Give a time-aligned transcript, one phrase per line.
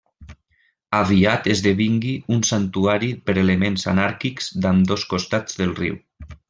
[0.99, 6.05] Aviat esdevingui un santuari per elements anàrquics d'ambdós costats del riu.